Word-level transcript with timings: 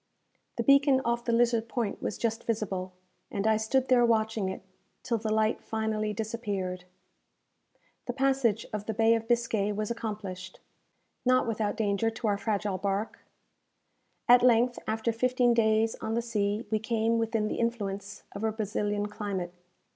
The 0.55 0.63
beacon 0.63 0.99
off 1.05 1.25
the 1.25 1.31
Lizard 1.31 1.69
Point 1.69 2.01
was 2.01 2.17
just 2.17 2.45
visible, 2.45 2.93
and 3.29 3.45
I 3.45 3.57
stood 3.57 3.87
there 3.87 4.03
watching 4.03 4.49
it, 4.49 4.63
till 5.03 5.19
the 5.19 5.31
light 5.31 5.61
finally 5.61 6.11
disappeared. 6.11 6.85
The 8.07 8.13
passage 8.13 8.65
of 8.73 8.87
the 8.87 8.95
Bay 8.95 9.13
of 9.13 9.27
Biscay 9.27 9.71
was 9.71 9.91
accomplished, 9.91 10.59
not 11.23 11.45
without 11.45 11.77
danger 11.77 12.09
to 12.09 12.25
our 12.27 12.37
fragile 12.39 12.79
bark. 12.79 13.19
At 14.27 14.41
length, 14.41 14.79
after 14.87 15.11
fifteen 15.11 15.53
days 15.53 15.93
on 16.01 16.15
the 16.15 16.23
sea, 16.23 16.65
we 16.71 16.79
came 16.79 17.19
within 17.19 17.47
the 17.47 17.59
influence 17.59 18.23
of 18.31 18.43
a 18.43 18.51
Brazilian 18.51 19.05
climate. 19.05 19.53